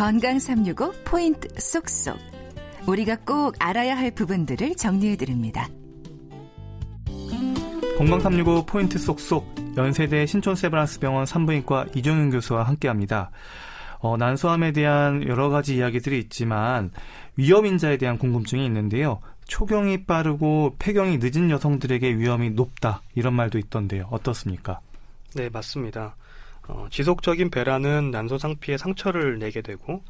[0.00, 2.16] 건강 365 포인트 쏙쏙.
[2.86, 5.68] 우리가 꼭 알아야 할 부분들을 정리해 드립니다.
[7.98, 13.30] 건강 365 포인트 쏙쏙 연세대 신촌 세브란스 병원 산부인과 이종윤 교수와 함께합니다.
[13.98, 16.92] 어, 난소암에 대한 여러 가지 이야기들이 있지만
[17.36, 19.20] 위험 인자에 대한 궁금증이 있는데요.
[19.48, 24.08] 초경이 빠르고 폐경이 늦은 여성들에게 위험이 높다 이런 말도 있던데요.
[24.10, 24.80] 어떻습니까?
[25.34, 26.16] 네, 맞습니다.
[26.68, 30.02] 어, 지속적인 배란은 난소 상 피에 상처를 내게 되고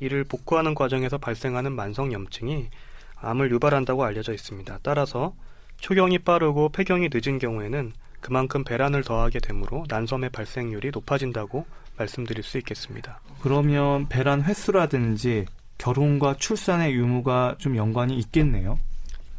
[0.00, 2.68] 이를 복구하는 과정에서 발생하는 만성 염증이
[3.16, 4.78] 암을 유발한다고 알려져 있습니다.
[4.82, 5.34] 따라서
[5.78, 13.20] 초경이 빠르고 폐경이 늦은 경우에는 그만큼 배란을 더하게 되므로 난섬의 발생률이 높아진다고 말씀드릴 수 있겠습니다.
[13.40, 15.46] 그러면 배란 횟수라든지
[15.78, 18.78] 결혼과 출산의 유무가 좀 연관이 있겠네요.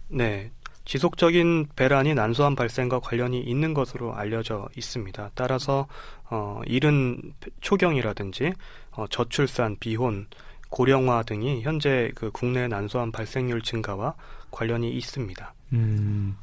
[0.08, 0.52] 네.
[0.89, 5.30] 지속적인 배란이 난소암 발생과 관련이 있는 것으로 알려져 있습니다.
[5.36, 5.86] 따라서
[6.31, 7.22] 어, 이른
[7.61, 8.53] 초경이라든지
[8.94, 10.25] 어, 저출산, 비혼,
[10.72, 14.16] 고령화 등이 현재 그 국내 난소암 발생률 증가와
[14.49, 15.53] 관련이 있습니다.
[15.73, 16.36] 음,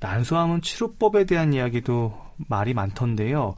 [0.00, 3.54] 난소암은 치료법에 대한 이야기도 말이 많던데요.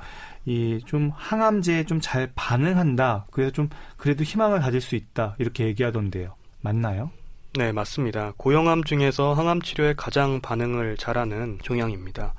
[0.46, 3.26] 이 좀 항암제에 좀 잘 반응한다.
[3.32, 5.34] 그래서 좀 그래도 희망을 가질 수 있다.
[5.41, 6.36] 이렇게 얘기하던데요.
[6.60, 7.10] 맞나요?
[7.54, 8.34] 네, 맞습니다.
[8.36, 12.34] 고형암 중에서 항암 치료에 가장 반응을 잘하는 종양입니다.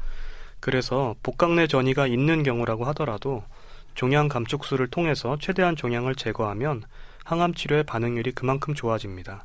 [0.59, 3.43] 그래서 복강내 전이가 있는 경우라고 하더라도
[3.95, 6.83] 종양 감축술을 통해서 최대한 종양을 제거하면
[7.25, 9.43] 항암 치료의 반응률이 그만큼 좋아집니다.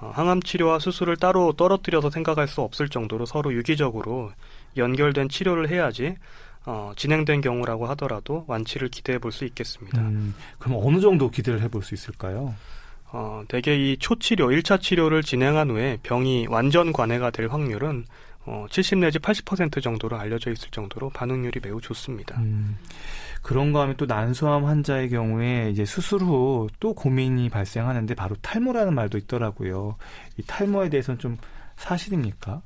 [0.00, 4.32] 어, 항암 치료와 수술을 따로 떨어뜨려서 생각할 수 없을 정도로 서로 유기적으로
[4.76, 6.16] 연결된 치료를 해야지
[6.66, 10.00] 어, 진행된 경우라고 하더라도 완치를 기대해 볼 수 있겠습니다.
[10.00, 12.54] 음, 그럼 어느 정도 기대를 해볼 수 있을까요?
[13.16, 18.06] 어, 대개 이 초치료, 1차 치료를 진행한 후에 병이 완전 관해가 될 확률은
[18.44, 22.40] 어, 70 내지 80% 정도로 알려져 있을 정도로 반응률이 매우 좋습니다.
[22.40, 22.76] 음,
[23.40, 29.16] 그런가 하면 또 난소암 환자의 경우에 이제 수술 후 또 고민이 발생하는데 바로 탈모라는 말도
[29.16, 29.94] 있더라고요.
[30.36, 31.38] 이 탈모에 대해서는 좀
[31.76, 32.62] 사실입니까?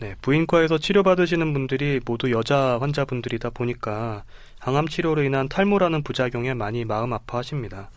[0.00, 4.24] 네, 부인과에서 치료받으시는 분들이 모두 여자 환자분들이다 보니까
[4.60, 7.90] 항암 치료로 인한 탈모라는 부작용에 많이 마음 아파하십니다.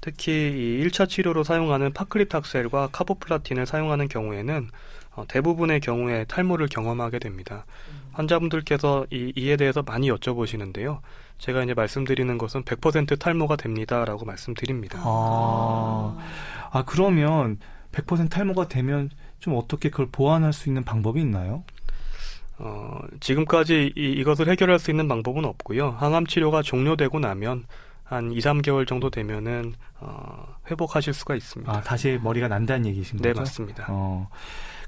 [0.00, 4.68] 특히 이 1차 치료로 사용하는 파크리탁셀과 카보플라틴을 사용하는 경우에는
[5.16, 7.66] 어, 대부분의 경우에 탈모를 경험하게 됩니다.
[8.12, 11.00] 환자분들께서 이, 이에 대해서 많이 여쭤보시는데요.
[11.38, 15.00] 제가 이제 말씀드리는 것은 100% 탈모가 됩니다라고 말씀드립니다.
[15.02, 16.16] 아,
[16.70, 17.58] 아 그러면
[17.92, 21.64] 100% 탈모가 되면 좀 어떻게 그걸 보완할 수 있는 방법이 있나요?
[22.58, 25.96] 어, 지금까지 이, 이것을 해결할 수 있는 방법은 없고요.
[25.98, 27.64] 항암 치료가 종료되고 나면
[28.10, 31.72] 한 2, 3개월 정도 되면은 어, 회복하실 수가 있습니다.
[31.72, 33.34] 아, 다시 머리가 난다는 얘기신 네, 거죠?
[33.34, 33.86] 네, 맞습니다.
[33.88, 34.28] 어.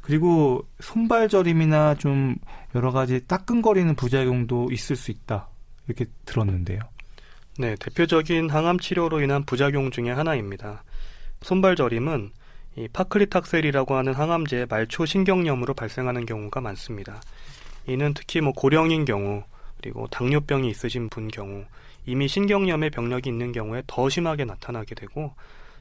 [0.00, 2.34] 그리고 손발 저림이나 좀
[2.74, 5.48] 여러 가지 따끔거리는 부작용도 있을 수 있다.
[5.86, 6.80] 이렇게 들었는데요.
[7.58, 10.82] 네, 대표적인 항암 치료로 인한 부작용 중의 하나입니다.
[11.42, 12.32] 손발 저림은
[12.74, 17.20] 이 파클리탁셀이라고 하는 항암제의 말초 신경염으로 발생하는 경우가 많습니다.
[17.86, 19.44] 이는 특히 뭐 고령인 경우
[19.80, 21.64] 그리고 당뇨병이 있으신 분 경우
[22.06, 25.34] 이미 신경염의 병력이 있는 경우에 더 심하게 나타나게 되고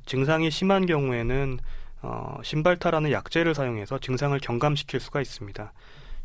[0.05, 1.59] 증상이 심한 경우에는
[2.03, 5.71] 어, 신발타라는 약제를 사용해서 증상을 경감시킬 수가 있습니다.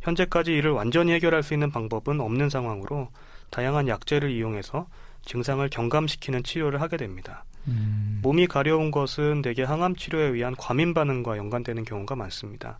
[0.01, 3.09] 현재까지 이를 완전히 해결할 수 있는 방법은 없는 상황으로
[3.51, 4.87] 다양한 약제를 이용해서
[5.23, 7.45] 증상을 경감시키는 치료를 하게 됩니다.
[7.69, 8.21] 음.
[8.23, 12.79] 몸이 가려운 것은 대개 항암 치료에 의한 과민 반응과 연관되는 경우가 많습니다.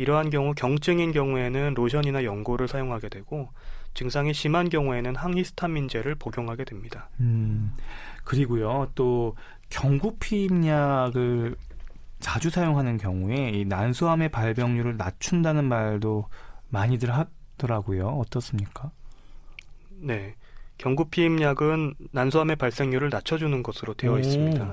[0.00, 3.50] 이러한 경우 경증인 경우에는 로션이나 연고를 사용하게 되고
[3.92, 7.10] 증상이 심한 경우에는 항히스타민제를 복용하게 됩니다.
[7.20, 7.76] 음,
[8.24, 9.36] 그리고요, 또
[9.68, 11.54] 경구피임약을
[12.18, 16.28] 자주 사용하는 경우에 이 난소암의 발병률을 낮춘다는 말도
[16.70, 18.08] 많이들 하더라고요.
[18.08, 18.90] 어떻습니까?
[19.98, 20.34] 네.
[20.78, 24.18] 경구피임약은 난소암의 발생률을 낮춰주는 것으로 되어 오.
[24.18, 24.64] 있습니다.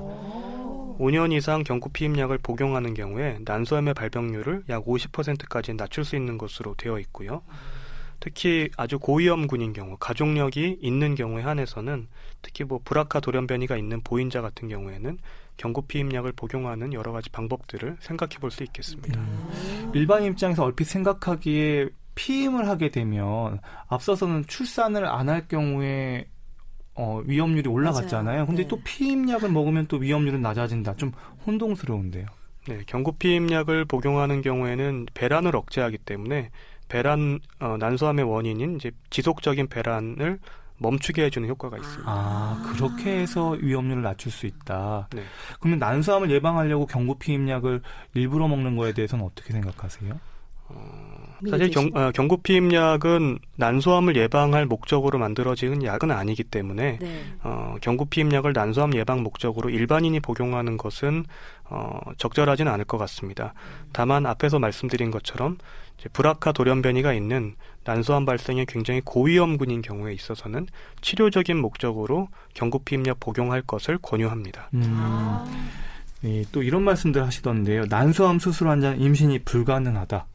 [1.00, 7.00] 5년 이상 경구 피임약을 복용하는 경우에 난소암의 발병률을 약 50%까지 낮출 수 있는 것으로 되어
[7.00, 7.42] 있고요.
[8.20, 12.08] 특히 아주 고위험군인 경우, 가족력이 있는 경우에 한해서는
[12.42, 15.20] 특히 뭐 브라카 돌연변이가 있는 보인자 같은 경우에는
[15.58, 19.20] 경구 피임약을 복용하는 여러 가지 방법들을 생각해 볼 수 있겠습니다.
[19.20, 19.92] 음.
[19.94, 26.26] 일반 입장에서 얼핏 생각하기에 피임을 하게 되면 앞서서는 출산을 안 할 경우에
[26.98, 28.36] 어, 위험률이 올라갔잖아요.
[28.36, 28.46] 맞아요.
[28.48, 28.68] 근데 네.
[28.68, 30.96] 또 피임약을 먹으면 또 위험률은 낮아진다.
[30.96, 31.12] 좀
[31.46, 32.26] 혼동스러운데요.
[32.68, 36.50] 네, 경구 피임약을 복용하는 경우에는 배란을 억제하기 때문에
[36.90, 40.40] 배란 어, 난소암의 원인인 이제 지속적인 배란을
[40.80, 42.04] 멈추게 해주는 효과가 있습니다.
[42.06, 45.08] 아 그렇게 해서 위험률을 낮출 수 있다.
[45.14, 45.24] 네.
[45.60, 47.82] 그러면 난소암을 예방하려고 경구 피임약을
[48.16, 50.20] 일부러 먹는 거에 대해서는 어떻게 생각하세요?
[50.70, 51.18] 어,
[51.50, 57.24] 사실 경, 어, 경구피임약은 난소암을 예방할 목적으로 만들어진 약은 아니기 때문에 네.
[57.44, 61.26] 어, 경구피임약을 난소암 예방 목적으로 일반인이 복용하는 것은
[61.66, 63.54] 어, 적절하지는 않을 것 같습니다.
[63.92, 65.58] 다만 앞에서 말씀드린 것처럼
[66.14, 70.68] 브라카 돌연변이가 있는 난소암 발생이 굉장히 고위험군인 경우에 있어서는
[71.02, 74.70] 치료적인 목적으로 경구피임약 복용할 것을 권유합니다.
[74.74, 74.84] 음.
[74.98, 75.46] 아.
[76.22, 77.86] 네, 또 이런 말씀들 하시던데요.
[77.90, 80.26] 난소암 수술 환자는 임신이 불가능하다.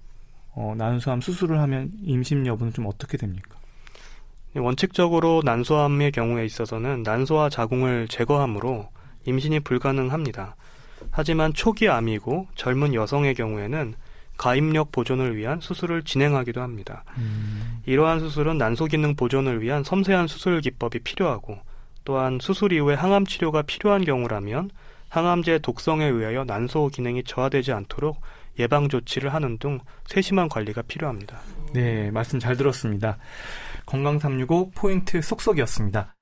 [0.55, 3.57] 어, 난소암 수술을 하면 임신 여부는 좀 어떻게 됩니까?
[4.55, 8.89] 네, 원칙적으로 난소암의 경우에 있어서는 난소와 자궁을 제거함으로
[9.25, 10.57] 임신이 불가능합니다.
[11.11, 13.95] 하지만 초기 암이고 젊은 여성의 경우에는
[14.37, 17.05] 가입력 보존을 위한 수술을 진행하기도 합니다.
[17.19, 17.81] 음.
[17.87, 21.59] 이러한 수술은 난소 기능 보존을 위한 섬세한 수술 기법이 필요하고
[22.05, 24.71] 또한 수술 이후에 항암 치료가 필요한 경우라면
[25.09, 28.21] 항암제 독성에 의하여 난소 기능이 저하되지 않도록
[28.59, 31.39] 예방 조치를 하는 등 세심한 관리가 필요합니다.
[31.73, 33.19] 네, 말씀 잘 들었습니다.
[33.87, 36.15] 건강 365 포인트 속속이었습니다.